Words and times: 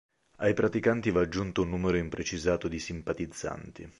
Ai 0.37 0.55
praticanti 0.55 1.11
va 1.11 1.21
aggiunto 1.21 1.61
un 1.61 1.69
numero 1.69 1.95
imprecisato 1.95 2.67
di 2.67 2.79
simpatizzanti. 2.79 3.87